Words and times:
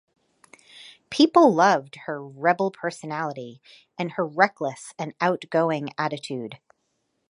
People 1.11 1.53
loved 1.53 1.95
her 2.07 2.25
rebel 2.27 2.71
personality 2.71 3.61
and 3.99 4.13
her 4.13 4.25
reckless 4.25 4.95
and 4.97 5.13
outgoing 5.21 5.89
attitude. 5.95 6.57